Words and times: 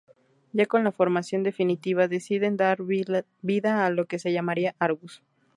Ya 0.51 0.65
con 0.65 0.83
la 0.83 0.91
formación 0.91 1.43
definitiva 1.43 2.07
deciden 2.07 2.57
darle 2.57 3.03
vida 3.43 3.85
a 3.85 3.91
lo 3.91 4.07
que 4.07 4.17
se 4.17 4.33
llamaría 4.33 4.75
Argus. 4.79 5.21